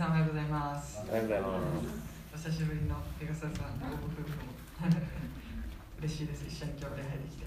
[0.00, 1.60] さんおはようございますおはようございま
[2.32, 2.48] す。
[2.48, 4.48] お久しぶりのペガサスさんご夫婦も
[6.00, 6.48] 嬉しいです。
[6.48, 7.44] 一緒に今日礼拝できて。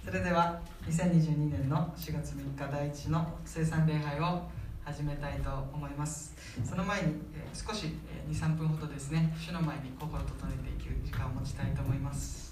[0.02, 0.58] それでは
[0.88, 4.48] 2022年の4月3日第一の生産礼拝を
[4.86, 6.34] 始めたいと思います。
[6.64, 12.49] その前に、えー少し、えー23分ほどですね主の前に心を整えていく時間を持ちたいと思います。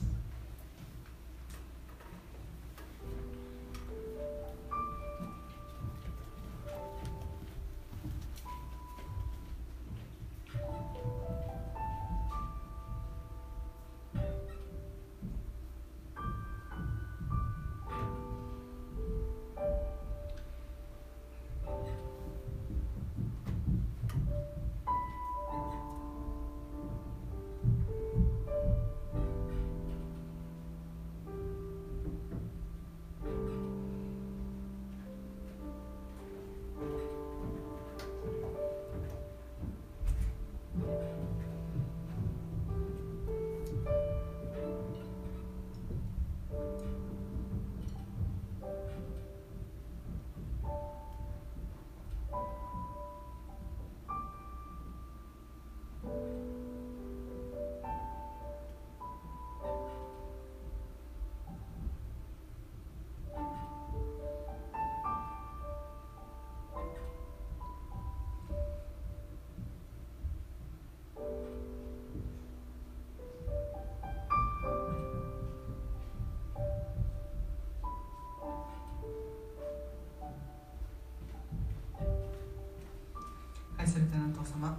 [84.58, 84.76] 様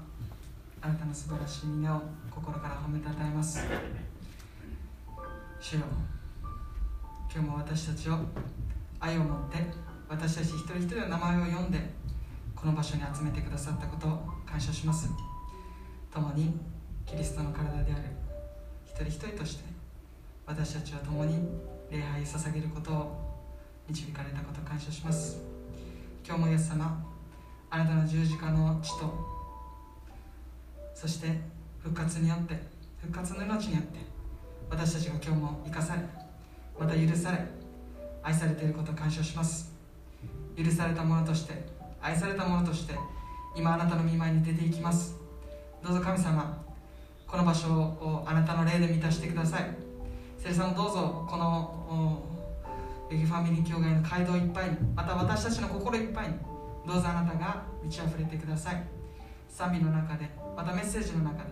[0.81, 3.61] あなたの素晴らしい皆を心から褒めたたえます。
[5.61, 5.79] 主よ
[7.33, 8.17] 今日も私たちを
[8.99, 9.57] 愛を持って
[10.09, 11.79] 私たち一人一人の名前を読んで
[12.57, 15.09] この場所に集めてくださったことを感謝します。
[16.13, 16.59] 共に
[17.05, 18.03] キリストの体である
[18.85, 19.63] 一人一人として
[20.45, 21.35] 私たちは共に
[21.89, 23.39] 礼拝を捧げることを
[23.87, 25.39] 導かれたことを感謝します。
[26.25, 27.01] 今日もイエス様
[27.69, 29.38] あなたの十字架の血と
[30.99, 31.27] そして
[31.81, 32.61] 復活によって
[32.99, 33.99] 復活の命によって
[34.69, 36.01] 私たちが今日も生かされ
[36.77, 37.37] また許され
[38.21, 39.71] 愛されていることを感謝します。
[40.57, 41.53] 許されたものとして
[42.01, 42.95] 愛されたものとして
[43.55, 45.15] 今あなたの御前に出ていきます。
[45.81, 46.61] どうぞ神様
[47.25, 49.73] この場所をあなたの霊で満たしてください。
[50.37, 52.27] 聖さんどうぞこの
[53.09, 56.33] おユギファミリー教会の街道いっぱいにまた私たちの心いっぱいに
[56.85, 58.83] どうぞあなたが満ち溢れてください。
[59.49, 61.51] 賛美の中でまたメッセージの中で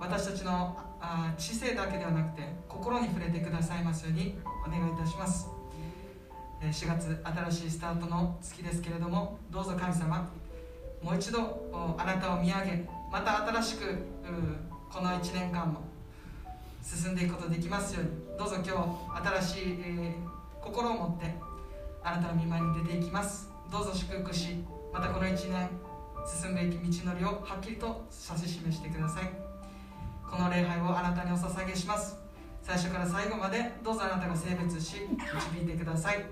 [0.00, 5.48] 私たちのあ知性だけではなくて心に触れてくださいますようにお願いいたします。
[6.60, 10.28] え4月新しいスタートの月ですけれどもどうぞ神様
[11.00, 13.98] もう一度あなたを見上げまた新しく
[14.90, 15.82] この1年間も
[16.82, 20.38] 進んでいくことができますようにどうぞ今日新しい、えー
[20.68, 21.34] 心を持って
[22.04, 23.50] あなたの御前に出ていきます。
[23.72, 24.62] どうぞ祝福し
[24.92, 25.68] またこの1年
[26.26, 29.30] 進んでいき道のりをはっきりと指し示してください。
[30.28, 32.16] この礼拝をあなたにお捧げします。
[32.62, 36.24] 最初から最後までどうぞあなたが性別し導いてください。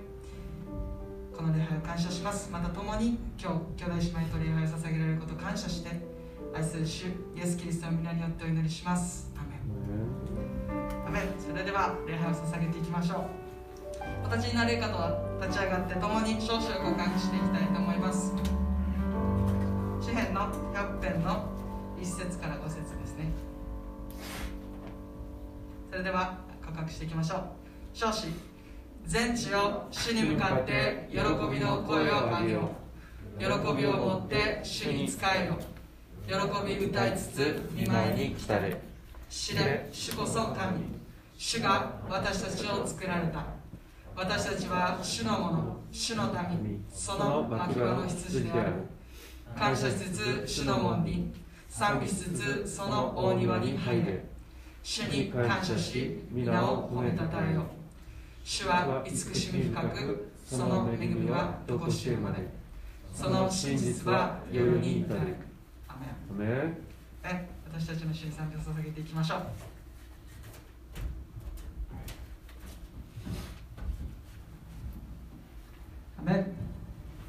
[1.34, 2.50] この礼拝を感謝します。
[2.50, 5.90] また共に今日兄弟姉妹と礼拝を捧げられることを感謝して
[6.54, 9.30] 愛する主イエス・キリストの皆によってお祈りします。
[9.36, 11.06] アメン。
[11.06, 11.22] アメン。
[11.38, 13.46] それでは礼拝を捧げていきましょう。
[14.24, 18.55] お立ちになれる方は立ち上がって共に少々交換していきたいと思います。
[20.36, 21.48] の100編の
[21.98, 23.32] 1節から5節ですね。
[25.90, 27.40] それでは告白していきましょう。
[27.94, 28.26] 少子
[29.06, 32.70] 全地を主に向かって喜びの声を上げよ
[33.38, 35.56] 喜びを持って主に仕えよ
[36.26, 36.34] 喜
[36.66, 38.78] び歌いつつ見舞いに来たれ。
[39.30, 40.96] 知れ主こそ神。
[41.38, 43.44] 主が私たちを作られた。
[44.14, 48.95] 私たちは主のもの主の民その牧場の羊である。
[49.54, 51.32] 感謝しつつ主の門に
[51.68, 54.24] 賛美しつつその大庭に入れ
[54.82, 57.66] 主に感謝し皆を褒めたたえよ。
[58.44, 62.38] 主は慈しみ深くその恵みはどこしえまで。
[63.12, 65.20] その真実は夜に至る。
[65.88, 65.96] ア
[66.38, 66.46] メン。
[66.48, 66.76] アメン。
[67.24, 69.40] え私たちの主に賛美を捧げていきましょう。
[76.20, 76.75] アメン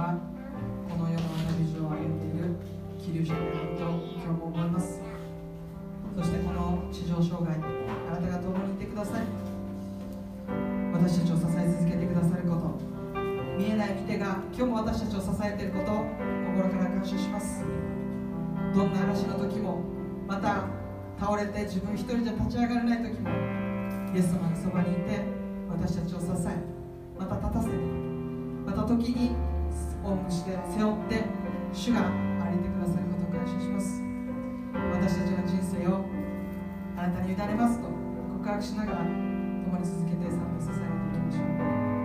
[0.00, 0.16] は
[0.88, 2.56] この世の花道を歩んでいる
[2.96, 3.84] 気流者であると
[4.16, 5.02] 今日も思います。
[6.16, 7.60] そしてこの地上障害
[8.08, 9.26] あなたが共にいてください。
[10.92, 12.80] 私たちを支え続けてくださること。
[13.58, 15.92] 見えない見てが今日も私たちを支えていること。
[15.92, 16.08] を
[16.56, 17.62] 心から感謝します。
[18.74, 19.84] どんな嵐の時も
[20.26, 20.64] また
[21.20, 23.28] 倒れて自分一人じゃ立ち上がれない時も
[24.14, 25.20] イエス様のそばにいて
[25.68, 26.56] 私たちを支え
[27.18, 27.74] また立たせて
[28.64, 29.49] また時に
[30.02, 31.24] おんぶして背負って
[31.72, 34.02] 主が歩いてくださることを感謝します。
[34.92, 36.04] 私たちの人生を
[36.96, 41.99] あなたに委ねますと告白しながら共に続けて賛美をせらていきましょう。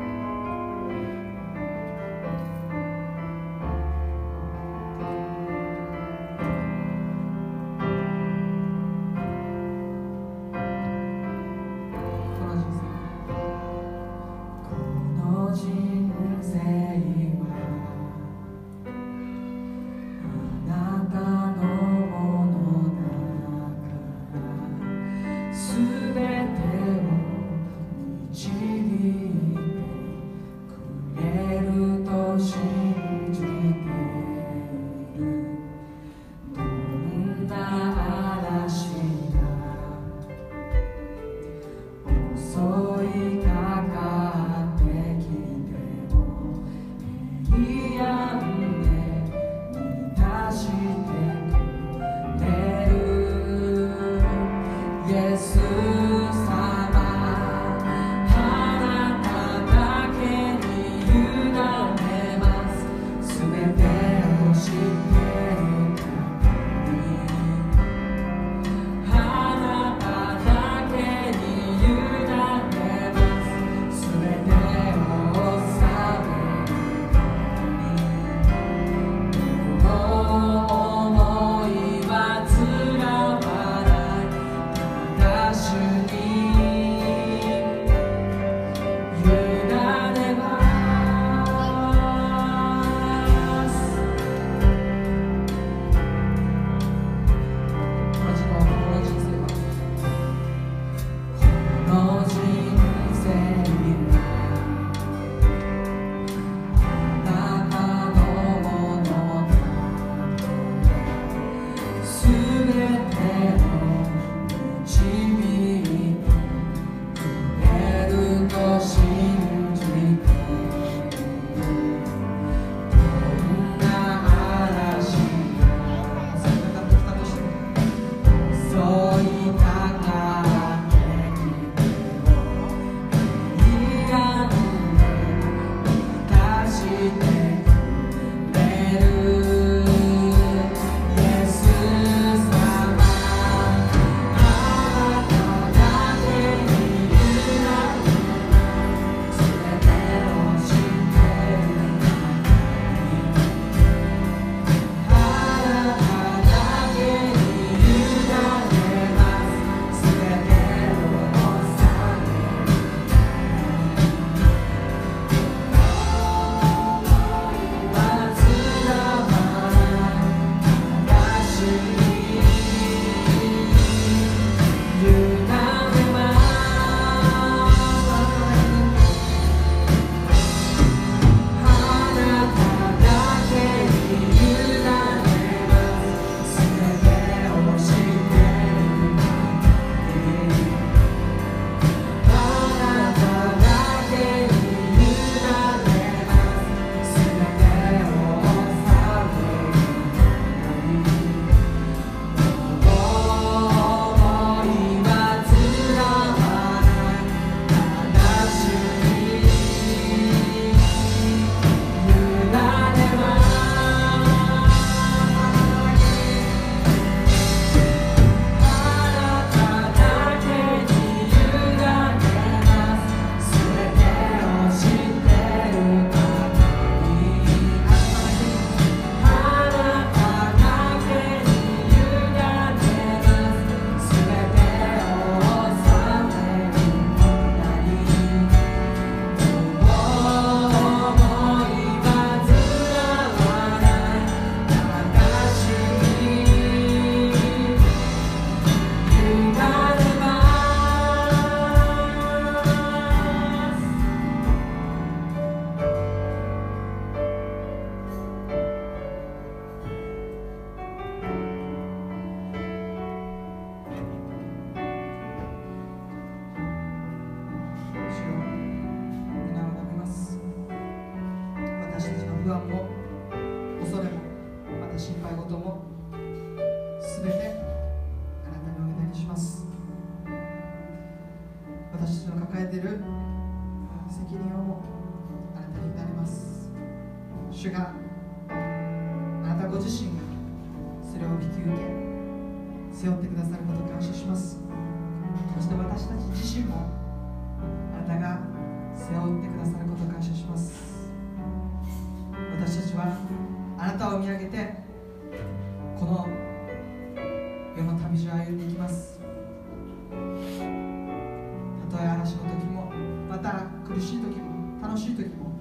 [313.96, 315.55] 苦しい時も楽しい時も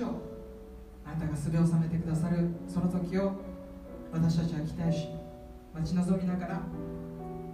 [0.00, 3.32] あなたがすべを治めてくださるその時を
[4.10, 5.08] 私たちは期待し
[5.74, 6.62] 待ち望みながら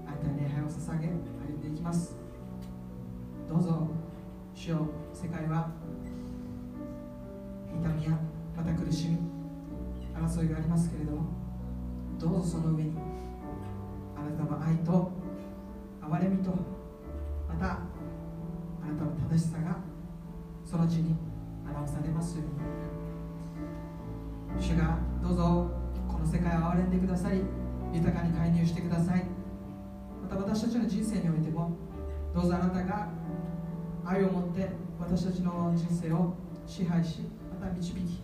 [0.07, 2.16] あなたに礼拝を捧げ歩んでいきます。
[3.48, 3.88] どうぞ
[4.55, 5.70] 主よ世界は
[7.72, 8.11] 痛みや
[8.57, 9.18] また苦しみ
[10.14, 11.22] 争いがありますけれども
[12.18, 12.92] どうぞその上に
[14.16, 15.11] あなたの愛と
[35.11, 36.35] 私たちの人生を
[36.66, 37.21] 支配し
[37.59, 38.21] また導き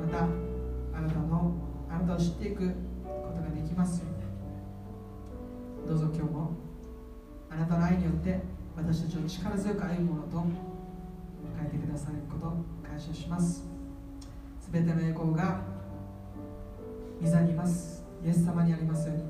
[0.00, 0.24] また
[0.92, 1.54] あなたの
[1.88, 2.70] あなたを知っていく
[3.04, 4.06] ことができますよ
[5.84, 5.88] うに。
[5.88, 6.50] どうぞ今日も
[7.48, 8.40] あなたの愛によって
[8.76, 10.44] 私たちを力強く歩むものと
[11.56, 12.50] 変えてくださることを
[12.84, 13.64] 感謝します。
[14.60, 15.60] すべての栄光が
[17.22, 18.04] 御座にいます。
[18.24, 19.22] イエス様にありますように。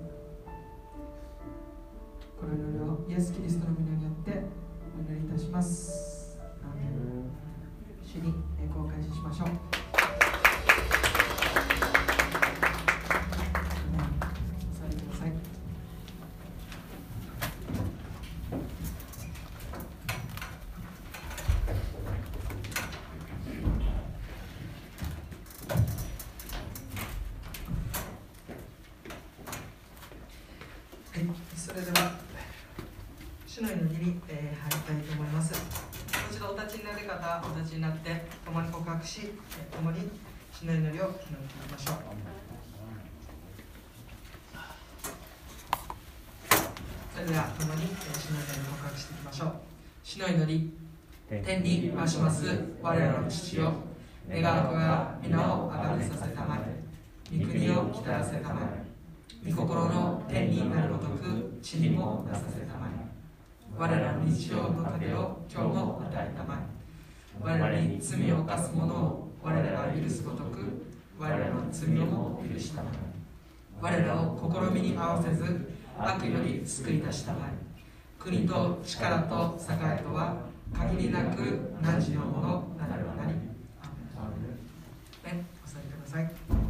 [2.41, 4.43] この祈りをイエス・キリストの皆によって
[4.99, 6.26] お祈りいたします。
[8.05, 8.29] 主に
[8.63, 9.53] 栄光を開始しましょうアー
[13.93, 14.01] メン
[14.71, 15.33] お座りください
[31.13, 31.25] はい、
[31.57, 32.13] それでは
[33.47, 35.55] 主の祈りに、えー入りたいと思います。
[35.55, 35.59] も
[36.31, 38.11] う一度お立ちになる方、お立ちになって
[39.07, 39.21] し、
[39.59, 40.11] え共に
[40.53, 41.19] 主の祈りを祈ってい
[41.69, 41.97] きましょう。
[47.15, 49.53] それでは共に、えー主の祈りを告白していきましょう。
[50.03, 50.73] 主の祈り、
[51.29, 52.47] 天に増します
[52.83, 53.73] 我らの父よ、
[54.29, 58.87] 願わくが皆をあがめさせたまえ、御国を来たらせたまえ。
[59.49, 62.91] 御心の天になるごとく地にもなさせたまえ
[63.79, 66.86] 我らの日常の糧を今日も与えたまえ
[67.41, 70.87] 我らに罪を犯す者を我らが許すごとく
[71.19, 73.07] 我らの罪をも許したまえ
[73.81, 77.67] 我らを試みに合わせず悪より救い出したまえ。
[78.19, 80.37] 国と力と栄えとは
[80.75, 83.33] 限りなく何時のものなるはなり。
[85.25, 86.66] ねお座りください。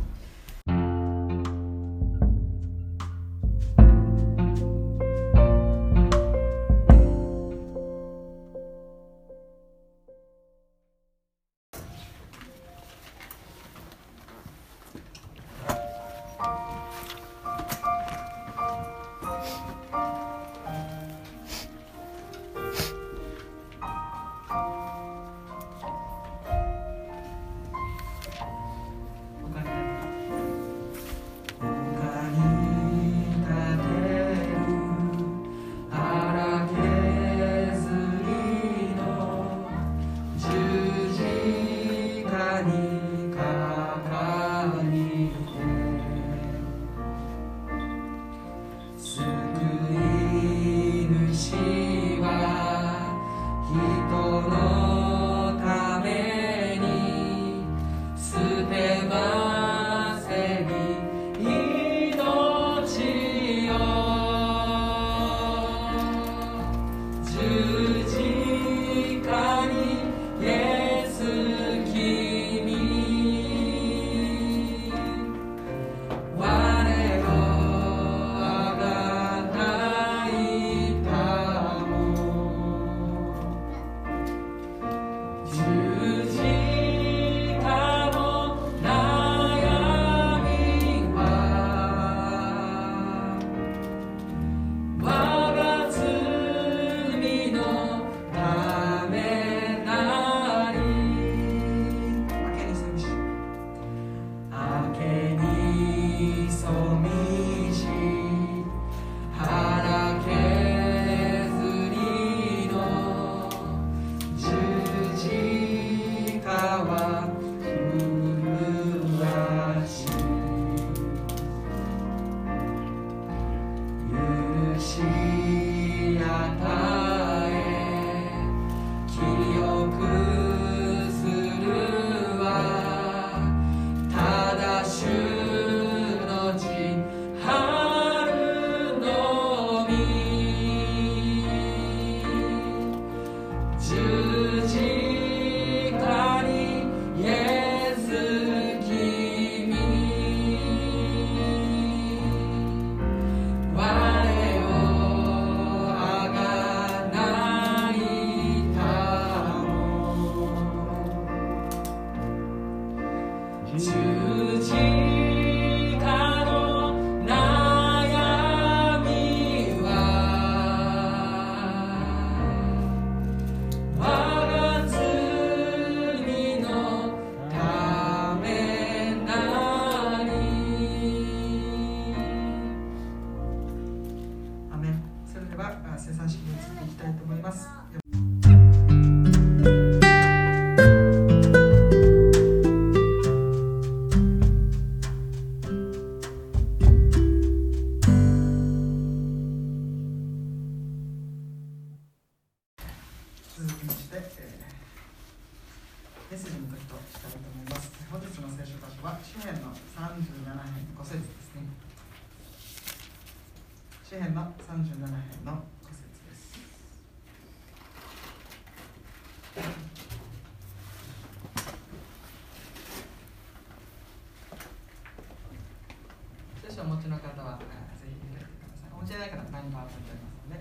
[226.76, 228.92] 書をお持ちの方は、えーぜひ開いてください。
[228.92, 230.60] お持ちでない方は何パーセントありますので。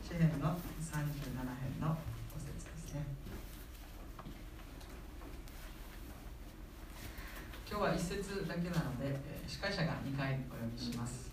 [0.00, 1.92] 詩篇の37編の
[2.32, 3.04] 5節ですね。
[7.68, 11.28] 今日は一節だけなので、えー司会者が2回お読みします。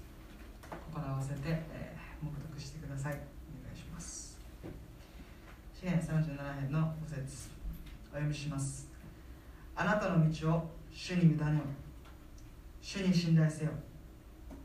[0.92, 1.40] 心合わせて、
[1.72, 3.14] えー黙読してください。
[3.16, 3.16] お
[3.64, 4.38] 願いします。
[5.74, 7.48] 詩篇37編の5節
[8.12, 8.83] お読みします。
[9.84, 11.62] あなたの道を主に委ねよ。
[12.82, 13.72] 主に信頼せよ。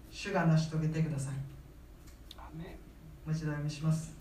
[0.08, 1.34] 主が成し遂げてください。
[1.34, 1.40] も
[3.26, 4.14] う一度お読みします。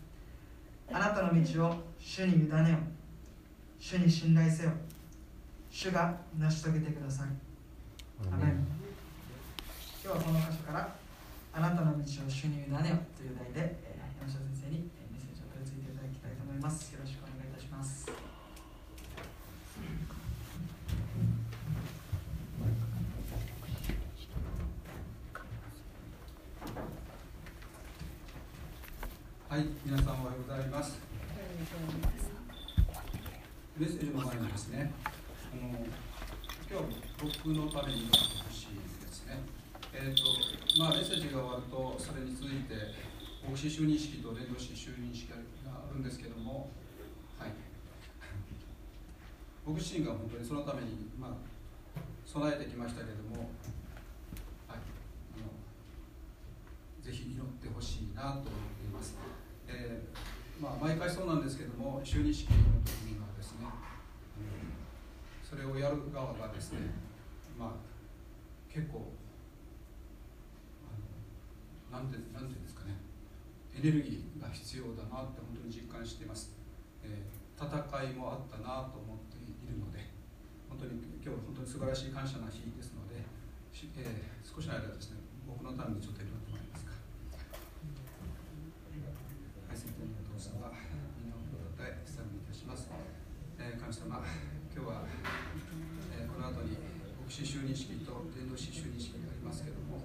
[0.92, 2.78] あなたの道を主に委ねよ。
[3.80, 4.72] 主に信頼せよ。
[5.70, 7.28] 主が成し遂げてください。
[8.34, 8.66] アメン
[10.04, 10.96] 今日はこの箇所から
[11.54, 16.90] あなたの道を主に委ねよという題で、えー山下先生にえーメッセージを取り次いでいただきたいと思います。
[16.90, 18.10] よろしくお願いいたします。
[29.58, 31.02] はい、皆さんおはようございます。
[33.74, 35.74] メッセージの前にですね、あの
[36.70, 39.42] 今日僕のために祈ってほしいですね。
[39.98, 40.30] えっ、と
[40.78, 42.78] まあメッセージが終わるとそれに続いて
[43.50, 45.42] 牧師就任式と伝道師就任式が
[45.74, 46.70] あるんですけども、
[47.42, 47.50] はい。
[49.66, 51.98] 僕自身が本当にそのためにまあ
[52.30, 53.50] 備えてきましたけれども、
[54.70, 54.86] はい、
[55.34, 55.50] あの
[57.02, 59.47] ぜひ祈ってほしいなと思っています。
[59.68, 63.68] えーまあ、毎回そうなんですけども、就任式の時にはですね、
[65.44, 66.80] それをやる側がですね、
[67.60, 67.72] まあ、
[68.74, 69.12] 結構
[71.92, 72.96] あのなんて、なんていうんですかね、
[73.78, 76.52] エネルギーが必要だなって本当に実感しています。
[77.04, 77.12] えー
[77.58, 79.98] 戦いもあったなと思っているので、
[80.70, 83.26] 本当に今日本当に素晴らしい感謝な日ですので、
[83.98, 85.18] えー少しの間ですね、
[85.50, 86.92] 僕のためにちょっと祈ってもらえますか。
[86.94, 86.98] は
[89.74, 89.82] い、
[90.38, 90.78] 先生のお父様、
[91.18, 91.42] 皆を
[91.82, 92.86] お、賛美いたします。
[93.58, 94.22] えー神様、
[94.70, 95.10] 今日は、
[96.14, 99.98] えーこの後に牧師就任式と伝道師就任式がありますけれども、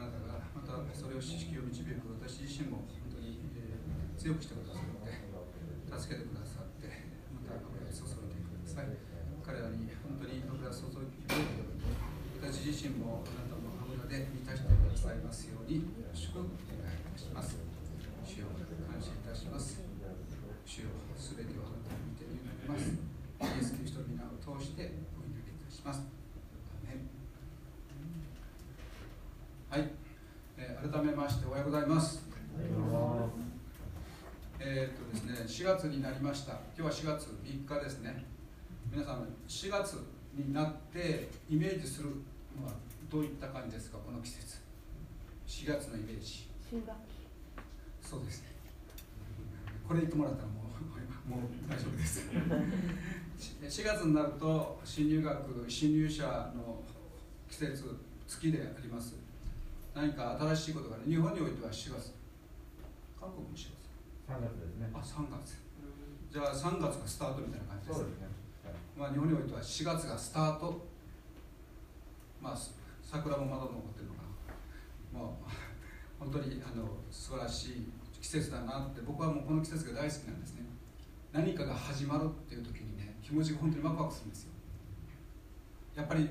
[0.00, 6.88] あなたがまたそれを知識を導く私自身も本当に、えー強くしてくださるので、助けてくださって、
[7.36, 8.88] また油を注いでください。
[9.44, 11.92] 彼らに本当に油を注いでくれるように、
[12.40, 16.56] 私自身もあなたの油で満たしてくださいますように、よろしくお願
[16.88, 17.60] いいたします。
[18.24, 18.46] 主よ
[18.90, 19.78] 感謝いたします。
[20.64, 22.96] 主よすべてをあなたに見ていただきます。
[23.60, 26.00] イエス・キリストの皆を通してお祈りいたします。
[26.00, 27.04] アメン
[29.68, 29.92] はい、
[30.56, 32.26] えー改めましておはようございます。
[34.58, 36.54] えーっとですね、4月になりました。
[36.76, 38.24] 今日は4月3日ですね。
[38.90, 40.02] 皆さん、4月
[40.34, 42.08] になってイメージする
[42.58, 42.72] のは
[43.08, 44.58] どういった感じですか、この季節。
[45.46, 46.50] 4月のイメージ。
[46.68, 47.22] 新学期
[48.02, 48.48] そうですね。
[49.86, 52.26] これ言ってもらったらもう もう大丈夫です。
[53.62, 56.82] 4月になると新入学新入社の
[57.48, 59.14] 季節月であります。
[59.94, 62.12] 何か新しいことがね日本においては4月、
[63.20, 63.84] 韓国も4月。
[64.26, 64.90] 3月ですね。
[64.92, 65.63] あ3月。
[66.34, 68.18] じゃあ3月がスタートみたいな感じですねそうです。
[68.18, 68.26] ね。
[68.66, 70.82] はいまあ日本においては4月がスタート。
[72.42, 72.74] まあす
[73.04, 74.22] 桜もまだ残ってるのか
[75.14, 75.20] な。
[75.22, 75.54] まあ
[76.18, 80.66] 本当にあの素晴らしい季節だなって僕はもうこの季節が大好きなんですね
[81.30, 84.52] 何かが始まるっていう時にね気持ちが本当にワクワクするんですよ
[85.94, 86.28] やっぱり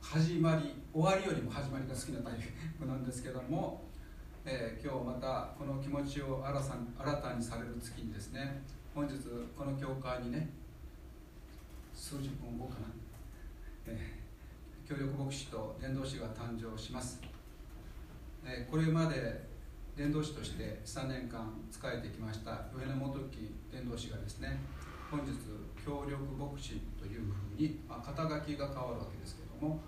[0.00, 2.40] 始まり終わりよりも始まりが好きなタイ
[2.78, 3.89] プなんですけども、
[4.44, 8.62] えー今日またこの気持ちを新たに新たにされる月にですね
[8.94, 9.14] 本日
[9.56, 10.48] この教会にね
[11.94, 12.86] 数十分後かな、
[13.86, 14.20] えー
[14.90, 17.20] 協力牧師と伝道師が誕生します。
[18.44, 19.48] えーこれまで
[19.96, 24.58] 伝道師として3年間仕えてきました上野元樹伝道師がですね
[25.10, 25.30] 本日
[25.84, 29.78] 協力牧師というふうに、まあ、肩書きが変わるわけですけども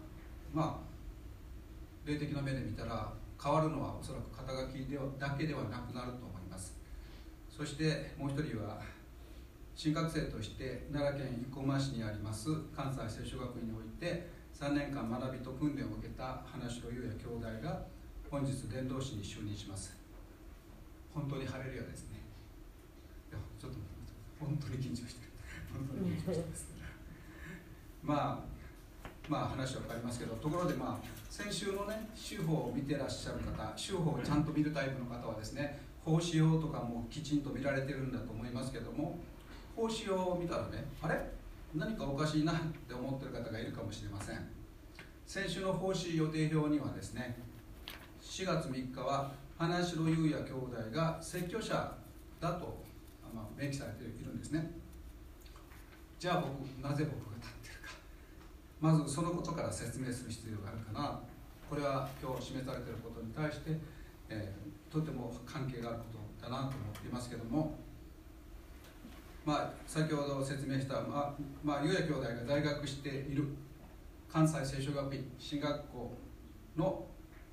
[0.53, 3.13] まあ霊的な目で見たら
[3.43, 6.79] 変わるのはおそらく肩書きではだけではなくなると思います。
[7.51, 8.81] そしてもう一人は
[9.75, 17.83] 新学生として奈良県生駒市にあります関西聖書学院において3年間学びと訓練を受けた花城優也兄弟が
[18.31, 19.97] 本日伝道師に就任します。
[21.13, 22.21] 本当に晴れるようですね。
[23.31, 23.79] いやちょっと
[24.39, 25.33] 本当に緊張してる。
[25.73, 26.67] 本当に緊張してます。
[28.03, 28.53] まあ
[29.29, 39.19] まあ話は変わりますけどところでまあ先週のね手法を見てらっしゃる方手法をちゃんと見るタイプの方はですね奉仕用とかもきちんと見られてるんだと思いますけども
[39.75, 41.19] 奉仕用を見たらねあれ？
[41.75, 42.57] 何かおかしいなっ
[42.87, 44.47] て思ってる方がいるかもしれません。
[45.27, 47.35] 先週の奉仕予定表にはですね
[48.21, 51.73] 4月3日は花城優也兄弟が説教者
[52.43, 52.85] だと、
[53.35, 54.71] まあ、明記されているんですね。
[56.19, 57.32] じゃあ僕なぜ僕
[58.83, 61.21] まずそのことから説明する必要があるかな。
[61.71, 63.79] これは今日示されていることに対して、
[64.29, 66.05] えー、とても関係があるこ
[66.41, 67.79] とだなと思っていますけども。
[69.45, 73.49] まあ、先ほど説明した、まあまあ、ゆうや兄弟が在学している
[74.29, 76.17] 関西聖書学院進学校
[76.77, 77.05] の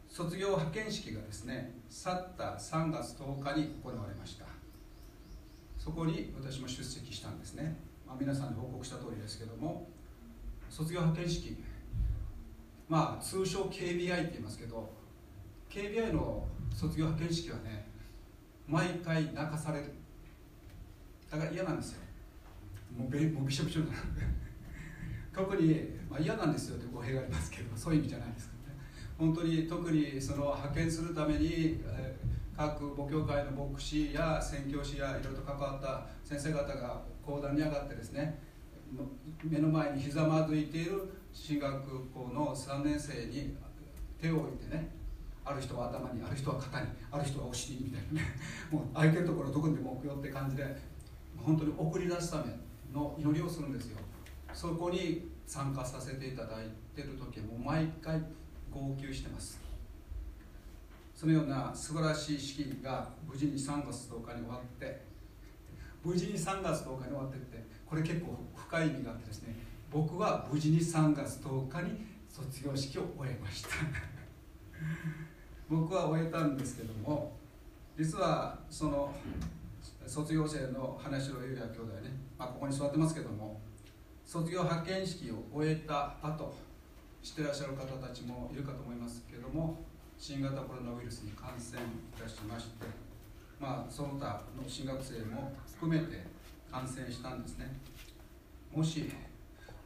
[0.07, 4.45] 卒業派遣式がですね去った3月10日に行われました。
[5.77, 7.75] そこに私も出席したんですね、
[8.05, 9.87] まあ、皆さんに報告した通りですけども。
[10.69, 11.57] 卒業派遣式。
[12.87, 14.89] まあ通称 KBI って言いますけど
[15.69, 17.87] KBI の卒業派遣式はね
[18.67, 19.93] 毎回泣かされる。
[21.29, 22.01] だから嫌なんですよ。
[22.97, 23.99] もうべもうびしょびしょになる。
[25.33, 28.75] 特に、まあ、嫌なんですよって語弊がありますけどそういう意味じゃないですかね。
[29.17, 38.48] 本当に特にその派遣するために、えー、各母教会の牧師や宣教師やいろいろと関わった先生方が講談に上がってですね
[39.43, 43.55] 目の前にひざまずいている進学校の3年生に
[44.21, 44.89] 手を置いてね
[45.45, 48.27] ある人は頭にある人は肩にある人はお尻みたいなね
[48.69, 50.77] もう空いてるところどこにでも置くよって感じで
[51.37, 52.53] 本当に送り出すため
[52.93, 53.97] の祈りをするんですよ。
[54.53, 58.21] そこに参加させていただいてる時も毎回
[58.71, 59.59] 号泣してます。
[61.15, 65.01] そのような素晴らしい式が無事に3月10日に終わって
[66.03, 69.55] 無事に3月10日に終わってってこれ結構深い意味があってですね
[69.91, 73.69] 僕は無事に3月10日に卒業式を終えました。
[75.67, 77.35] 僕は終えたんですけども
[77.97, 79.13] 実はその
[80.05, 83.59] 卒業生の話を優也兄弟ね、まあ、ここに座ってますけども
[84.25, 86.53] 卒業派遣式を終えた後
[87.21, 89.83] 知ってらっしゃる方たちもいるかと思いますけども
[90.17, 92.85] 新型コロナウイルスに感染いたしまして
[93.59, 96.25] まあその他の進学生も含めて
[96.71, 97.67] 感染したんですね。
[98.73, 99.11] もし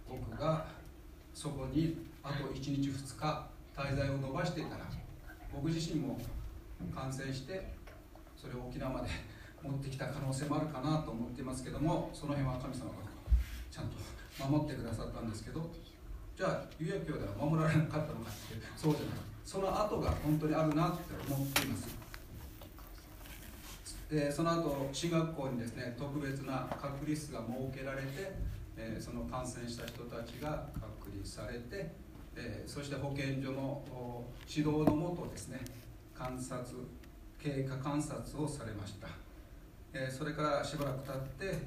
[0.07, 0.65] 僕が
[1.33, 4.85] そこにあと1日2日滞在を延ばしていたら
[5.53, 6.19] 僕自身も
[6.93, 7.73] 感染して
[8.35, 9.07] それを沖縄まで
[9.63, 12.91] 持ってきた可能性もあるかなと思っていますけどもその辺は神様が
[13.71, 13.95] ちゃんと
[14.47, 15.69] 守ってくださったんですけど
[16.37, 19.15] じゃあ有益教では守られなかったのかってそうじゃない。
[19.45, 20.99] その後が本当にあるなって
[21.31, 22.02] 思っています。
[24.13, 28.31] でその後進学校にですね特別な隔離室が設けられて、
[28.77, 31.91] え、その感染した人たちが隔離されて、
[32.35, 33.81] え、そして保健所の
[34.47, 35.61] 指導のもとですね
[36.13, 36.63] 観察
[37.41, 39.07] 経過観察をされました、
[39.93, 41.03] え、それからしばらく
[41.39, 41.57] 経って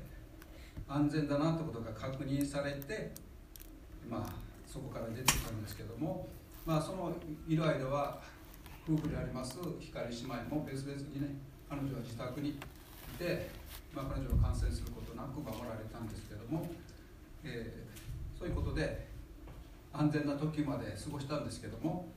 [0.89, 3.11] 安全だなってことが確認されて
[4.09, 4.33] まあ
[4.73, 6.29] そこから出てきたんですけども
[6.65, 7.13] まあその
[7.49, 8.21] 色合いる間は
[8.89, 12.55] 夫婦であります光姉妹も別々にね彼女は自宅にい
[13.19, 13.49] て、
[13.95, 16.71] まあ、彼女は感染することなく守られたんですけども、
[17.45, 19.07] えー、そういうことで
[19.93, 22.09] 安全な時まで過ごしたんですけども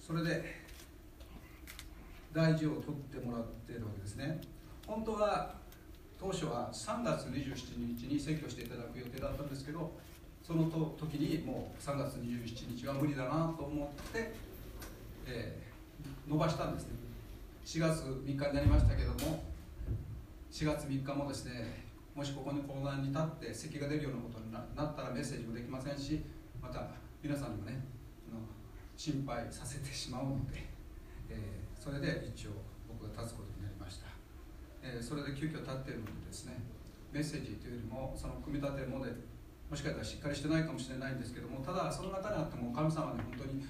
[0.00, 0.62] それで
[2.32, 4.40] 大事を取ってもらっているわけですね。
[4.86, 5.54] 本当は
[6.18, 9.92] 当初は3月27日に選挙していただく予定だったんですけど
[10.42, 14.32] そのと時にもう3月27日は無理だなと思って、
[15.26, 17.01] えー、伸ばしたんですね。
[17.64, 19.44] 4月3日になりましたけども
[20.50, 21.84] 4月3日もですね
[22.14, 26.22] もしここに講談に立って席が出るようなことになったらメッセージもできませんし
[26.60, 26.88] また
[27.22, 27.92] 皆さんにもね
[28.96, 30.62] 心配させてしまうので、
[31.30, 32.50] えー、それで一応
[32.86, 34.06] 僕が立つことになりました、
[34.82, 36.60] えー、それで急遽立っているのでですね
[37.10, 39.26] メッセージというよりもその組み立てモデル
[39.68, 43.64] もしかしたらしっかりしてないかもしれないんですけどもただその中にあっても神様に本当に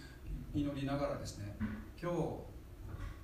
[0.52, 1.56] 祈りながらですね
[1.96, 2.51] 今日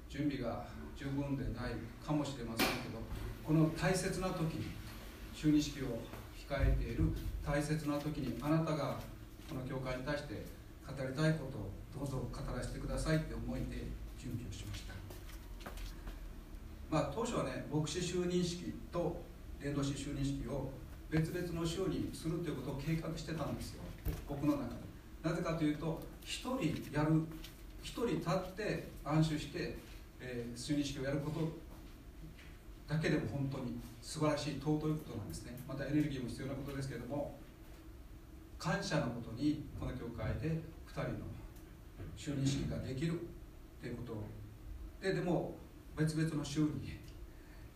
[0.09, 0.65] 準備が
[0.97, 1.73] 十分でない
[2.05, 2.99] かもしれませんけど
[3.45, 4.67] この大切な時に
[5.35, 6.01] 就任式を
[6.49, 7.05] 控えている
[7.45, 8.99] 大切な時にあなたが
[9.49, 10.45] この教会に対して
[10.87, 13.87] 語りたいことをどうぞ語らせてくださいって思いで
[14.19, 14.95] 準備をしました。
[16.91, 19.21] まあ当初はね牧師就任式と
[19.63, 20.71] 伝道師就任式を
[21.11, 23.83] 別々の週にするということを計画してたんですよ。
[24.29, 24.89] 僕の中で。
[25.23, 26.61] なぜかというと一人
[26.93, 27.23] やる
[27.83, 29.77] 一人立って安心して、
[30.21, 31.41] えー、就任式をやること
[32.87, 35.59] だけでも本当に素晴らしい尊いことなんですね。
[35.69, 37.39] またエネルギーも必要なことですけれども
[38.59, 41.29] 感謝のことにこの教会で2人の
[42.17, 43.21] 就任式ができる
[43.81, 44.03] というこ
[45.01, 45.55] とででも
[45.97, 46.99] 別々の週に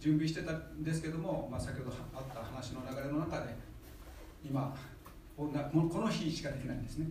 [0.01, 3.55] 準備してたんですけども、まあ、先ほどあった話の流れの中で
[4.45, 4.74] 今
[5.36, 7.07] この日しかできないんですね。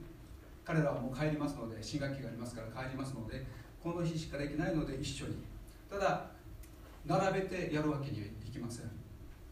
[0.64, 3.46] 彼らはもう帰りますので新学期がありますから帰りますので
[3.84, 5.36] この日しかできないので一緒に。
[5.90, 6.26] ただ
[7.06, 8.92] 並べてやるわけにはいきません。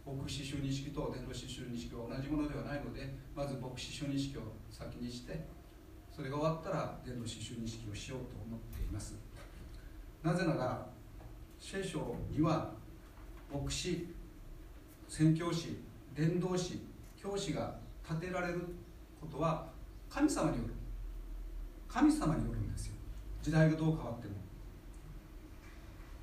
[0.05, 5.45] 牧師就任式と伝道師就任式は同じものではないのでまず牧師就任式を先にして
[6.11, 9.15] それが終わったら伝道師就任式をしようと思っています。
[10.23, 10.85] なぜなら
[11.59, 12.71] 聖書には
[13.51, 14.07] 牧師
[15.07, 15.77] 宣教師
[16.15, 16.81] 伝道師
[17.15, 17.75] 教師が
[18.07, 18.61] 立てられる
[19.19, 19.67] ことは
[20.09, 20.73] 神様による。
[21.87, 22.98] 神様によるんですよ。
[23.41, 24.33] 時代がどう変わっても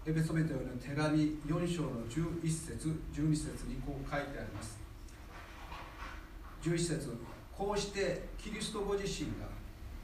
[0.06, 4.78] エペソベテの手紙4章の11節12節にこう書いてあります。
[6.62, 7.16] 11節
[7.52, 9.46] こうしてキリストご自身が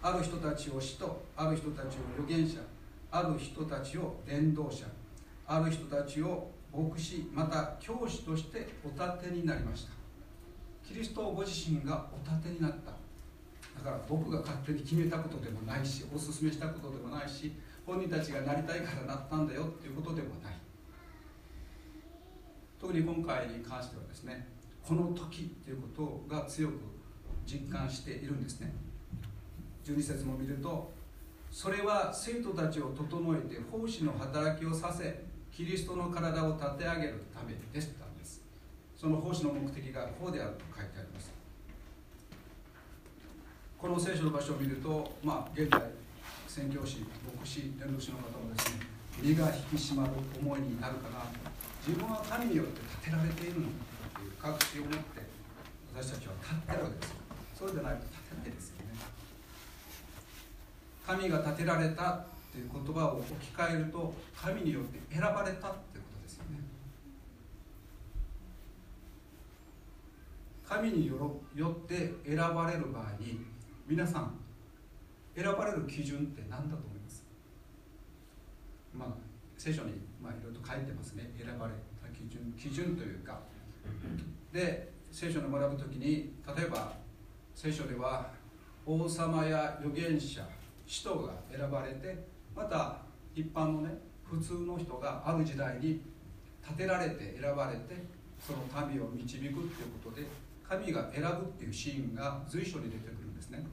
[0.03, 1.89] ある人たちを使徒ある人たちを
[2.19, 2.59] 預言者
[3.13, 4.87] ある人たちを伝道者
[5.47, 9.93] ある人たちを牧師また教師としてお立てになりました。
[10.85, 13.02] キリストご自身がお立てになった。
[13.77, 17.53] だから僕が勝手に決めたことでもないしお勧めしたことでもないし
[17.87, 20.55] 本人たちがなりたいからなったんだよっていうことでもない。
[22.81, 24.47] 特に今回に関してはですね
[24.83, 26.75] この時ということが強く
[27.47, 28.73] 実感しているんですね。
[29.85, 30.93] 12節も見ると
[31.51, 38.43] それは生徒たちを整えて奉仕の働きをさせキリストの体を立て上げるためですとんです。
[38.97, 41.32] その奉仕の目的がこうであると書いてあります。
[43.83, 45.83] この聖書の場所を見るとまあ現在
[46.47, 48.87] 宣教師牧師伝道師の方もですね
[49.21, 51.27] 身が引き締まる思いになるかな。
[51.85, 53.73] 自分は神によって立てられているのだ
[54.15, 55.27] という確信を持って
[55.99, 57.15] 私たちは立ってるわけです
[57.59, 58.95] そうでないと立てないですよね。
[61.05, 66.63] 神が立てられたという言葉を置き換えると神によって選ばれたということですよね。
[70.69, 73.51] 神によって選ばれる場合に
[73.87, 74.35] 皆さん
[75.37, 77.25] 選ばれる基準って何だと思います？
[78.95, 79.09] まあ
[79.59, 81.31] 聖書にまあいろいろと書いてますね。
[81.37, 81.73] 選ばれ
[82.03, 83.41] た基準基準というか。
[84.53, 86.93] で聖書を学ぶ時に例えば
[87.55, 88.31] 聖書では
[88.87, 90.47] 王様や預言者
[90.87, 92.99] 使徒が選ばれてまた
[93.35, 96.01] 一般のね普通の人がある時代に
[96.63, 98.05] 立てられて選ばれて
[98.39, 99.55] その民を導くっていう
[100.03, 100.27] ことで
[100.69, 103.22] 神が選ぶっていうシーンが随所に出てくる。
[103.43, 103.65] ですね。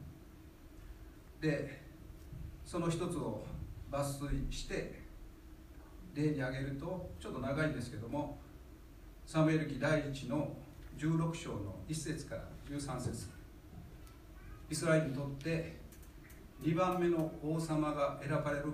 [1.40, 1.82] で
[2.66, 3.44] その一つを
[3.92, 5.00] 抜粋して
[6.14, 8.40] 例に挙げるとちょっと長いんですけども
[9.26, 10.52] サムエル記第1の
[10.98, 13.30] 16章の1節から13節。
[14.70, 15.78] イスラエルにとって
[16.62, 18.66] 2番目の王様が選ばれる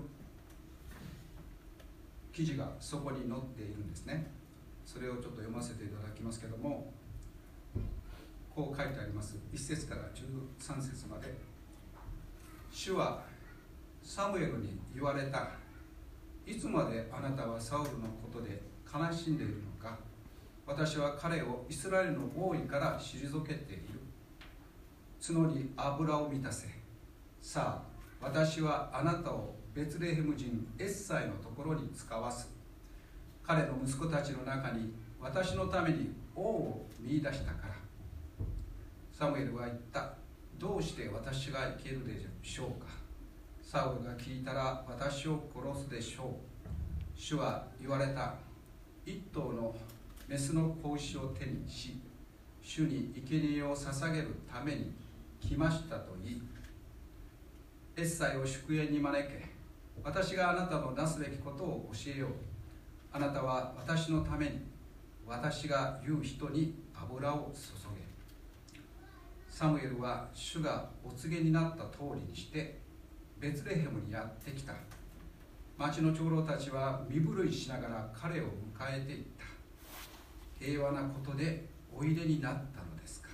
[2.34, 4.32] 記事がそこに載っているんですね。
[4.86, 6.91] それをちょっと読ませていただきますけども
[8.56, 9.38] こう書いてあります。
[9.53, 11.36] 1節から13節まで。
[12.72, 13.22] 主は
[14.01, 15.49] サムエルに言われた。
[16.45, 19.97] いつまであなたはサウルのことで悲しんでいるのか。
[20.66, 23.99] 私は彼をイスラエルの王位から退けている。
[25.22, 26.68] 角に油を満たせ。
[27.41, 32.49] さあ私はあなたをベツレヘム人エッサイのところに使わす。
[33.43, 37.75] 彼の息子たちの中に私のために王を見出したから。
[39.18, 40.13] サムエルは言った。
[40.59, 42.88] どうして私が生けるでしょうか？
[43.61, 46.28] サウルが聞いたら私を殺すでしょう。
[47.16, 48.34] 主は言われた。
[49.05, 49.74] 一頭の
[50.28, 51.97] メスの子牛を手にし
[52.61, 54.91] 主に生贄を捧げるために
[55.39, 56.41] 来ましたと言い
[57.95, 59.45] エッサイを祝宴に招け
[60.03, 62.30] 私があなたのなすべきことを教えよう。
[63.13, 64.59] あなたは私のために
[65.26, 67.61] 私が言う人に油を注
[67.97, 68.05] げ。
[69.56, 72.78] サムエルは主がお告げになった通りにして
[73.39, 74.74] ベツレヘムにやってきた。
[75.78, 78.49] 町の長老たちは身震いしながら彼を迎
[78.82, 79.45] えていった。
[80.60, 83.30] 平和なことでおいでになったのですか。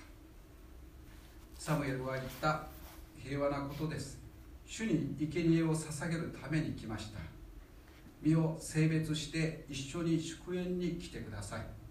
[1.58, 2.66] サムエルは言った。
[3.16, 4.20] 平和なことです。
[4.64, 7.18] 主に生贄を捧げるために来ました。
[8.22, 11.81] 身を性別して一緒に祝宴に来てください。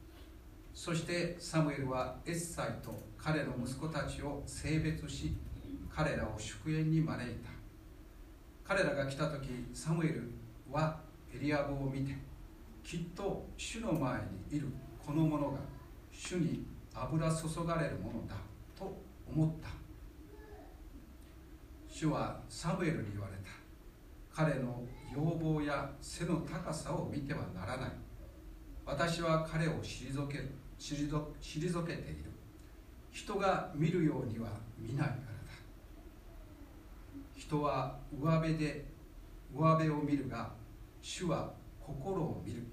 [0.74, 5.36] そしてサムエルはエッサイと彼の息子たちを性別し
[5.94, 7.50] 彼らを祝宴に招いた。
[8.64, 10.32] 彼らが来た時サムエル
[10.72, 11.00] は
[11.34, 12.16] エリアブを見て
[12.84, 14.68] きっと主の前にいる
[15.06, 15.58] この者が
[16.12, 18.36] 主に油注がれるものだ
[18.78, 18.98] と
[19.28, 19.70] 思った。
[21.88, 23.52] 主はサムエルに言われた。
[24.34, 24.82] 彼の
[25.14, 27.92] 要望や背の高さを見てはならない。
[28.86, 30.50] 私は彼を退ける。
[30.82, 32.32] 退けている。
[33.12, 35.22] 人が見るようには見ないからだ。
[37.36, 38.86] 人は上辺で
[39.54, 40.52] 上辺を見るが
[41.02, 42.64] 主は心を見る。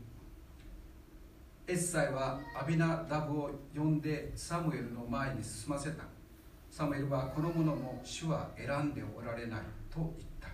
[1.67, 6.05] エッサイはアビナダブを呼んでサムエルの前に進ませた。
[6.71, 10.49] サムエルはこの者も主は選んでおられないと言った。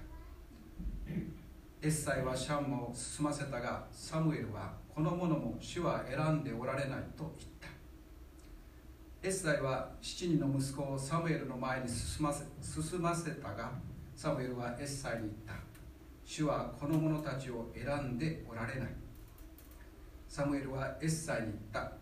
[1.83, 7.69] エッサイはシャンマを進ませたがサムエルはこの者も主は選んでおられないと言った。
[9.27, 13.73] エッサイは7人の息子をサムエルの前に進ませ進ませたが
[14.15, 15.55] サムエルはエッサイに言った。
[16.25, 18.89] 主はこの者たちを選んでおられない。
[20.29, 21.93] サムエルはエッサイに言った。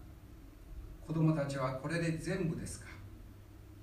[1.07, 2.87] 子供たちはこれで全部ですか。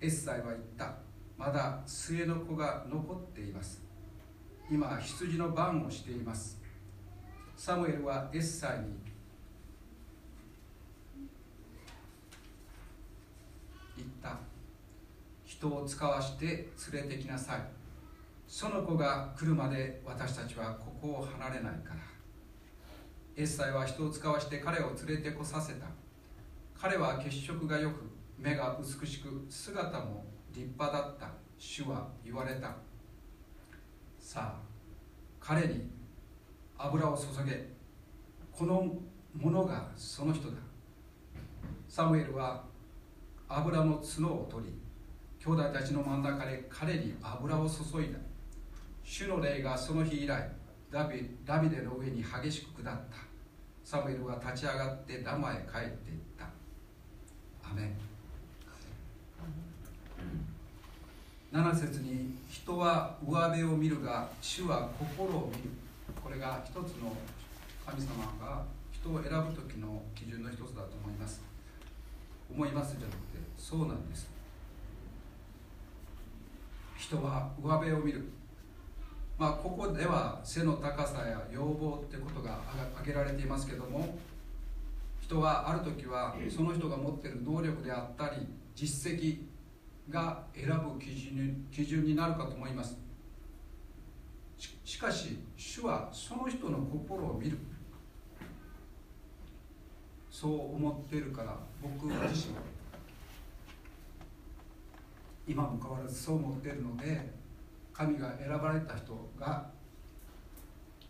[0.01, 0.93] エッサイは言った。
[1.35, 3.81] まだ末の子が残っています。
[4.69, 6.58] 今羊の番をしています。
[7.59, 8.85] サムエルはエッサイに。
[13.97, 14.37] 言った。
[15.43, 17.59] 人を使わして連れてきなさい。
[18.47, 21.95] その子が来るまで私たちはここを離れないから。
[23.35, 25.87] エッサイは人を使わして彼を連れてこさせた。
[26.79, 31.29] 彼は血色がよく目が美しく姿も立派だった。
[31.57, 32.77] 主は言われた。
[34.17, 34.61] さあ
[35.41, 35.98] 彼に
[36.81, 37.67] 油を注げ。
[38.53, 38.97] この
[39.37, 40.57] 者がその人だ。
[41.89, 42.63] サムエルは
[43.49, 44.73] 油の角を取り
[45.39, 48.19] 兄弟たちの真ん中で彼に油を注いだ。
[49.03, 50.49] 主の霊がその日以来
[50.89, 53.01] ダビダビデの上に激しく下った。
[53.83, 56.45] サムエルは立ち上がってダマへ帰っていった。
[57.69, 57.97] アメン。
[61.51, 65.69] 7節に人は上辺を見るが主は心を見る。
[66.29, 67.11] これが一つの
[67.83, 71.41] 神様が人を選ぶ時の基準の一つだと思います。
[72.53, 74.29] 思いますじゃなくてそうなんです。
[76.99, 78.29] 人は上辺を見る。
[79.39, 82.59] まあここでは背の高さや要望ってことが
[82.97, 84.15] 挙げられていますけども
[85.21, 89.45] 人はある時はその人が持っている能力であったり実績
[90.11, 93.08] が選ぶ基準に基準になるかと思います。
[94.59, 97.57] しかし主はその人の心を見る。
[100.29, 102.55] そう思っているから僕自身
[105.45, 107.29] 今も変わらずそう思っているので
[107.91, 109.69] 神が選ばれた人が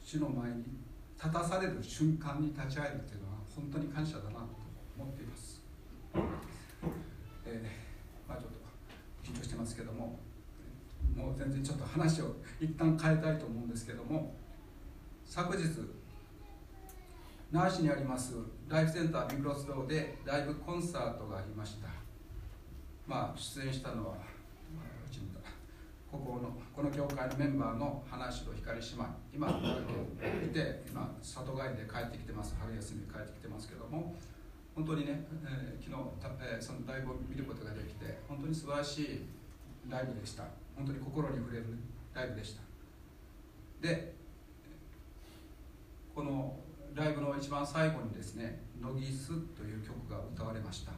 [0.03, 0.63] 主の前に
[1.15, 4.39] 立たされる瞬間に立ち会えるというのは本当に感謝だなと
[4.97, 5.61] 思っています、
[7.45, 10.28] えーまあ、ちょっと緊張してますけども。
[11.15, 14.33] もう全然ちょっと話を一旦変えたいと思うんですけども
[15.25, 15.63] 昨日
[17.51, 18.35] 那覇市にあります
[18.67, 21.87] ライフセンタービクロス堂でライブコンサートがありました。
[23.07, 24.15] まあ出演したのは
[26.11, 32.55] ここのこの教会のメンバーの話と光姉妹今いて今里帰りで帰ってきてます。
[32.59, 34.15] 春休みで帰ってきてますけども
[34.75, 39.25] 本当にね、えー昨日た、えーそのライブを見ることができて本当に素晴らしい
[39.89, 40.43] ライブでした。
[40.79, 41.65] 本当に心に触れる
[42.13, 42.61] ライブでした。
[43.81, 44.15] で
[46.15, 46.57] この
[46.95, 50.93] ライブの一番最後にですね「ノギス」という曲が歌われました。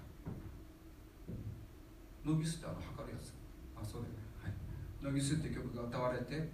[2.24, 3.34] ノギスってあの測るやつ。
[3.76, 4.20] あそうだよね。
[4.44, 4.54] はい
[5.02, 6.52] 「ノギス」って曲が歌われて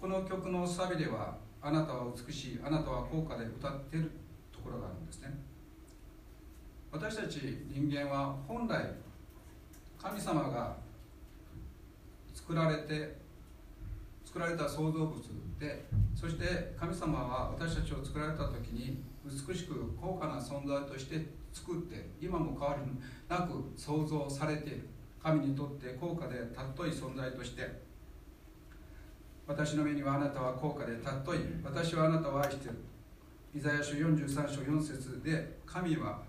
[0.00, 4.10] この曲のサビでは「あなたは美しいあなたは高価で歌ってる
[4.50, 5.30] ところがあるんですね。
[6.90, 8.94] 私たち人間は本来
[9.98, 10.85] 神様が
[12.46, 13.16] 作られて
[14.24, 15.16] 作られた創造物
[15.58, 15.84] で
[16.14, 22.82] そして神様は私たちを作られた時に美しく高価な存在として作って今も変わり
[23.28, 24.88] なく創造されている。
[25.20, 27.84] 神にとって高価で尊い存在として。
[29.46, 31.38] 私の目にはあなたは高価で尊い。
[31.64, 32.76] 私はあなたを愛している。
[33.56, 36.22] イザヤ書43章4節で神は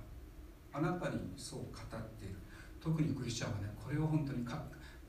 [0.73, 2.35] あなたにそう語っている。
[2.81, 4.63] 特にクリスチャンはねこれを本当にか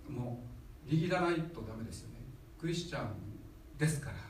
[0.09, 0.48] もう
[0.89, 2.17] 握らないとダメですよね。
[2.59, 3.09] クリスチャン
[3.79, 4.29] ですから。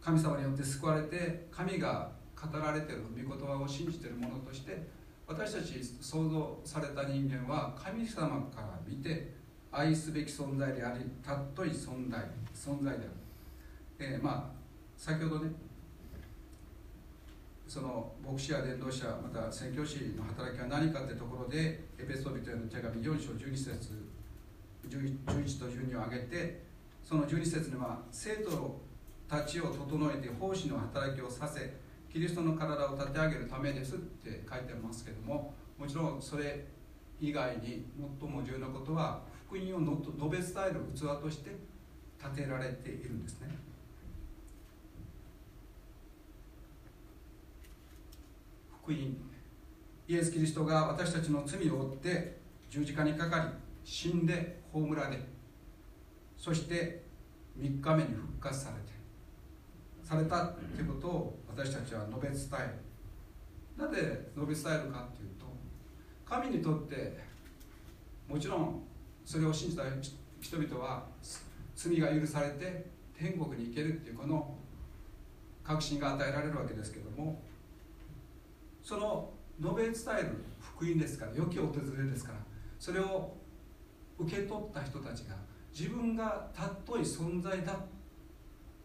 [0.00, 4.86] 神様によって救われて神が語られている御言葉を信じているものとして
[5.26, 9.34] 私たち創造された人間は神様から見て
[9.70, 12.20] 愛すべき存在であり尊い存在
[12.54, 13.10] 存在である、
[13.98, 14.58] えー、まあ
[14.96, 15.50] 先ほどね
[17.66, 24.08] その牧師や伝道者また宣教師の働きは何かというところでエペソビトへの手紙4章12節
[24.88, 26.62] 11と12を挙げて
[27.04, 28.80] その12節には生徒
[29.28, 31.74] たちを整えて奉仕の働きをさせ
[32.12, 36.64] キリストの体を立て上げるためですって書いてますけどももちろんそれ
[37.20, 37.86] 以外に
[38.20, 41.50] 最も重要なことは福音を述べ伝える器として
[42.22, 43.48] 立てられているんですね。
[48.82, 49.16] 福音。
[50.08, 52.38] イエス・キリストが私たちの罪を負って
[52.70, 53.44] 十字架にかかり
[53.84, 55.18] 死んで葬られ
[56.36, 57.02] そして
[57.58, 58.92] 3日目に復活されて
[60.02, 65.46] されたということを私たちは述べ伝えるなぜ述べ伝えるかというと
[66.24, 67.18] 神にとって
[68.28, 68.82] もちろん
[69.24, 69.82] それを信じた
[70.40, 71.04] 人々は
[71.74, 72.86] 罪が許されて
[73.18, 74.54] 天国に行けるっていうこの
[75.64, 77.42] 確信が与えられるわけですけども
[78.82, 82.38] その述べ伝える福音ですから良き訪れですから
[82.78, 83.34] それを
[84.18, 85.36] 受け取った人たちが
[85.72, 87.78] 自分が尊い存在だ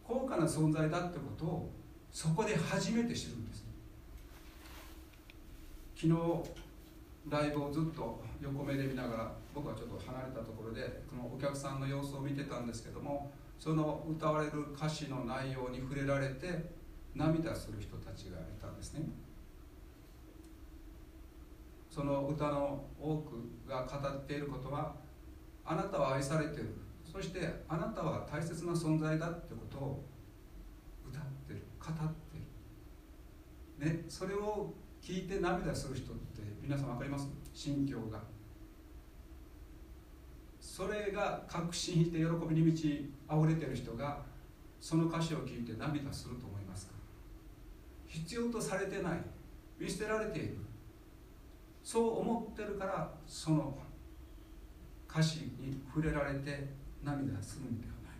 [0.04, 1.72] 高価な存在だってことを
[2.12, 3.66] そこで初めて知るんです。
[5.96, 6.14] 昨日
[7.30, 16.70] ライブをずっと横目で見ながら僕はちょっと離れたところでこのお客さんの様子を見てたんですけどもその歌われる歌詞の内容に触れられて
[17.16, 19.02] 涙する人たちがいたんですね。
[21.90, 24.96] その歌の多くが語っていることは
[25.66, 26.76] あなたは愛されてる。
[27.04, 30.04] そしてあなたは大切な存在だってことを
[31.10, 31.62] 歌ってる。
[31.80, 32.38] 語って
[33.86, 33.94] る。
[33.94, 37.28] ねそれを聞いて涙する人って皆さん分かります？
[37.54, 38.20] 心境が。
[40.60, 44.22] それが確信して喜びに満ち溢れてる人が
[44.80, 46.94] その歌詞を聞いて涙すると思いますか？
[48.08, 49.20] 必要とされてない。
[49.80, 50.58] 見捨てられている。
[51.84, 53.78] そう思ってるからその
[55.14, 56.68] 歌詞に触れられて
[57.04, 58.18] 涙するんではない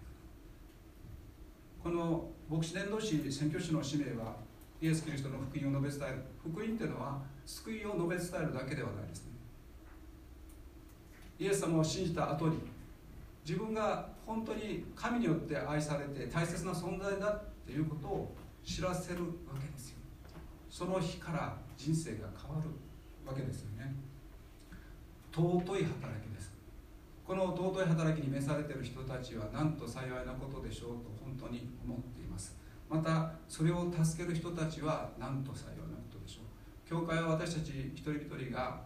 [1.82, 4.36] かこの牧師伝道師宣教師の使命は
[4.80, 6.24] イエス・キリストの福音を述べ伝える。
[6.52, 9.32] 福音っていうのは救いを述べ伝えるだけではないですね。
[11.40, 12.58] イエス様を信じた後に
[13.46, 19.28] 自分が本当に神によって愛されて大切な存在だっていうことを知らせるわ
[19.60, 19.98] けですよ。
[20.70, 22.70] その日から人生が変わる
[23.26, 23.96] わけですよね。
[25.34, 26.33] 尊い働き
[27.26, 32.58] この尊い働きに召されている人たちはなんと幸いなことでしょうと本当に思っています。
[32.90, 36.90] またそれを助ける人たちはなんと幸いなことでしょう。
[36.90, 38.82] 教会は私たち一人一人が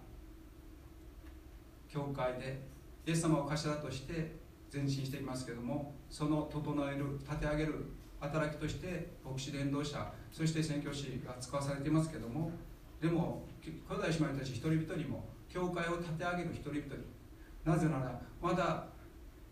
[1.90, 2.62] 教会で
[3.06, 4.36] イエス様を頭として
[4.72, 7.86] 前進していますけどもその整える立て上げる
[8.20, 12.52] 働きとして牧師伝道者そして宣教師が使わされていますけども
[13.02, 16.96] でも兄弟姉妹たち一人一人も教会を立て上げる一人一人
[17.68, 18.86] なぜならまだ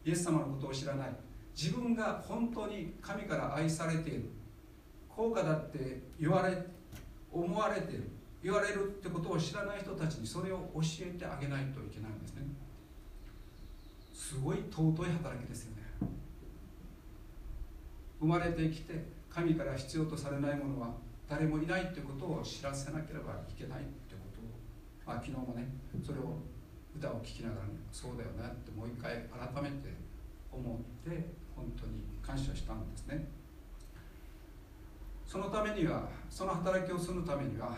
[0.05, 1.09] イエス様のことを知らない。
[1.53, 4.29] 自分が本当に神から愛されている。
[5.09, 6.55] 高価だって言われ
[7.31, 8.09] 思われている。
[8.41, 12.43] 言われるってことを知らない人たちにそれを教えてあげないといけないんですね。
[14.13, 15.83] すごい尊い働きですよね。
[18.19, 18.93] 生まれてきて
[19.29, 20.93] 神から必要とされないものは
[21.27, 24.27] 誰もいないということを知らせなければいけないというこ
[25.05, 25.11] と。
[25.11, 25.67] を、あ、昨日もね
[26.05, 26.37] それを
[26.97, 29.93] 歌を聴きながら、そうだよねってもう一回改めて
[30.51, 33.27] 思って本当に感謝したんですね。
[35.25, 37.75] そのためにはその働きをするためには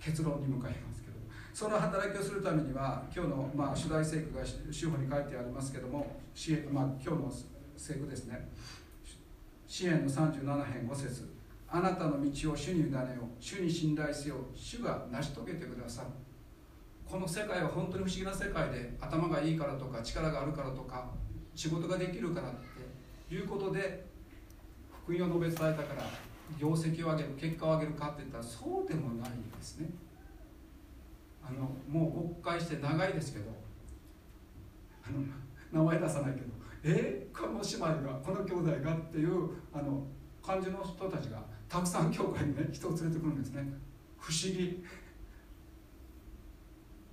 [0.00, 1.16] 結論に向かいますけど
[1.52, 6.18] その働きをするためには今日の、まあ、主題聖句が主法に書いてありますけども、
[6.72, 7.32] まあ、今日の
[7.76, 8.48] 聖句ですね。
[9.66, 11.28] 支援の37編5節。
[11.68, 13.36] あなたの道を主に委ねよう。
[13.38, 14.36] 主に信頼せよ。
[14.56, 16.08] 主が成し遂げてくださる。
[17.10, 21.10] この世界は本当に不思議な世界で頭がいいからとか力があるからとか
[21.56, 22.52] 仕事ができるからっ
[23.28, 24.06] ていうことで
[25.04, 26.08] 福音を述べ伝えたから
[26.56, 29.88] 業績を上げる結果を上げるかって言ったらそうでもないんですね。
[31.42, 33.46] あのもう国会して長いですけど
[35.04, 36.46] あの名前出さないけど
[36.84, 40.06] えこの姉妹がこの兄弟がっていうあの
[40.40, 43.64] 感じの人たちがたくさん教会にね人を連れてくるんですね。
[44.16, 44.84] 不思議。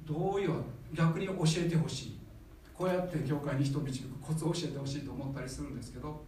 [0.08, 0.54] どういう
[0.94, 2.20] 逆に教えてほしい。
[2.74, 6.24] こうやって教会に人を導くコツを教えてほしいと思ったりするんですけど。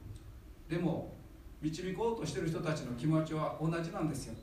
[0.67, 1.13] でも
[1.61, 4.36] 導こうとしてる人たちの気持ちは同じなんですよ。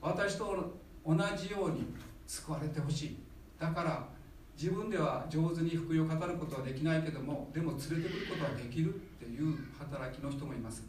[0.00, 0.74] 私と
[1.06, 1.86] 同じように
[2.26, 3.16] 救われてほしい。
[3.58, 4.08] だから
[4.56, 10.84] 自分では上手に福音を語ることはできないけどもでも連れてくることはできるっていう働きの人もいます。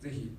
[0.00, 0.36] ぜひ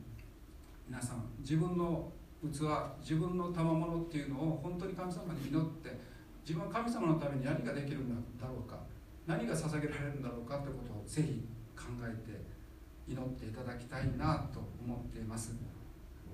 [0.88, 2.12] 皆さん自分の
[2.42, 2.62] 器
[3.00, 5.98] 自分の賜物っていうのを本当に神様に祈って
[6.44, 8.78] 自分は神様のために何ができるんだろうか
[9.26, 12.44] 何が捧げられるんだろうかということをぜひ考えて
[13.08, 15.56] 祈っていただきたいなと思っています、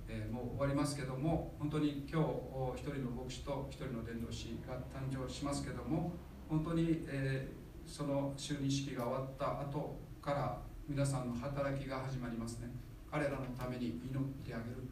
[0.07, 6.11] えー、もう終わりますけども本当に今日一人の牧師と一人の伝道師が誕生しますけども
[6.49, 10.57] 本当に、えー、その就任式が終わった後から
[10.87, 12.67] 皆さんの働きが始まりますね。
[13.11, 14.88] 彼らのために祈ってあげる。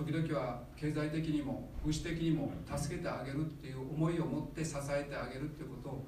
[0.00, 6.04] 時々は経済的にも物質的にも助けてあげるっていう思いを持って支えてあげるっていうことを、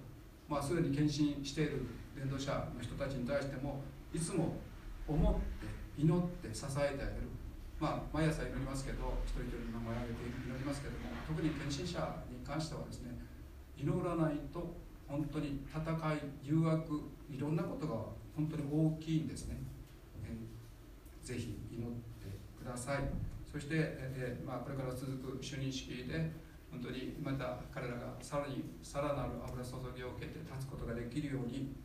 [0.48, 1.84] まあ、すでに献身している
[2.16, 3.84] 伝道者の人たちに対しても
[4.14, 4.56] いつも
[5.06, 5.68] 思って
[6.00, 7.28] 祈って支えてあげる、
[7.78, 12.00] まあ、毎朝祈りますけど一人一人の名前を挙げて祈りますけども特に献身者
[12.32, 13.12] に関してはですね
[13.76, 14.72] 祈らないと
[15.04, 19.60] 本当に戦い誘惑いろんなことが本当に大きいんですね、
[20.24, 23.31] えー、ぜひ祈ってください。
[23.52, 26.32] そして、えー、まあ、これから続く就任式で
[26.70, 31.76] 本当にまた彼らがさらにさらなる油注ぎを受けて立つことができるように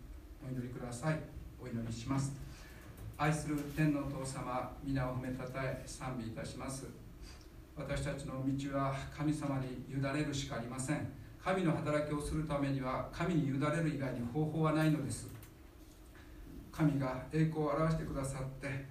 [0.42, 1.20] お祈りください。
[1.60, 2.32] お祈りします。
[3.18, 6.86] 愛する天のお父様皆を褒めたたえ賛美いたします。
[7.76, 11.12] 私たちの道は神様に委ねるしかありません。
[11.44, 15.30] 神の働きをするためには神に委ねる以外に方法はないのです。
[16.72, 18.86] 神が栄光を表してくださって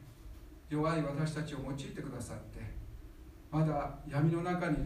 [0.68, 2.55] 弱い私たちを用いてくださって
[3.50, 4.76] まだ闇の中に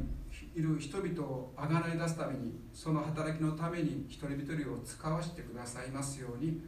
[0.54, 6.60] いる人々をあがない出すためにその働きのために一人一人を使わせてくださいますように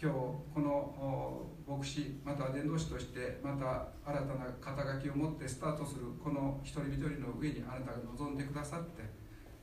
[0.00, 0.16] 今日
[0.54, 9.02] この牧師また伝道師としてまた新たな肩書きを持ってスタートするこの一人一人の上にあなたが望んでくださって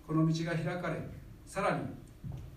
[0.06, 1.00] この道が開かれ
[1.46, 1.86] さらに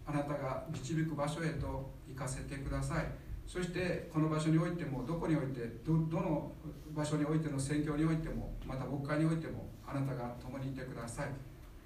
[0.05, 3.28] あなたが導く場所へと行かせてください。
[3.49, 6.53] そしてこの場所においてもどこにおいてどの
[6.93, 11.29] 場所においての宣教においてもまた牧会においてもあなたが共にいてください。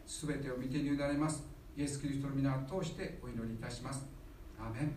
[0.05, 1.47] 全てを見てに委ねます。
[1.77, 4.05] イエス・キリストの皆を通してお祈りいたします。
[4.59, 4.93] アーメン。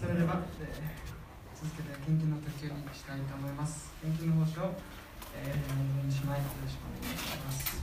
[0.00, 0.42] それでは、
[2.08, 3.92] えー、続けて献金の途中にしたいと思います。
[4.00, 4.72] 献金の方を、
[5.36, 7.76] えー、おしまいよろしくお願いします。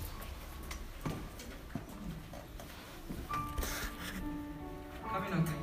[5.13, 5.54] 神の国とその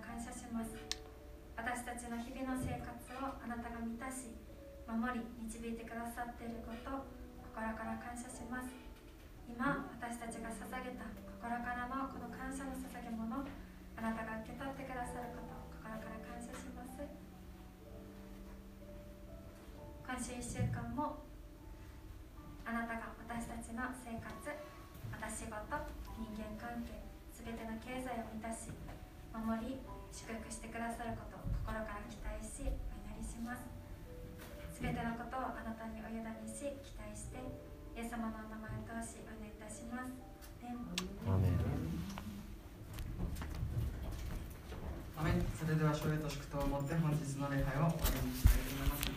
[0.00, 0.74] 感謝します。
[1.58, 4.30] 私たちの日々の生活をあなたが満たし
[4.86, 7.04] 守り導いてくださっていること
[7.50, 8.70] 心から感謝します。
[9.48, 13.42] 今私たちが捧げた心からのこの感謝の捧げもの
[13.96, 17.02] あなたが受け取ってくださること心から感謝します。
[20.06, 21.26] 今週1週間も
[22.64, 24.30] あなたが私たちの生活
[25.10, 25.52] 私事
[26.16, 27.00] 人間関係
[27.32, 28.70] 全ての経済を満たし
[29.38, 29.78] 守り
[30.10, 32.74] 祝福してくださることを心から期待しお
[33.06, 33.62] 祈りします。
[34.82, 37.38] 全てのことをあなたにお委ねし期待して
[37.94, 40.10] イエス様のお名前を通しお祈りいたします。
[45.18, 45.42] アメン。
[45.58, 49.07] それでは勝利と祝祷を持って本日の礼拝を終わりにしたいと思います。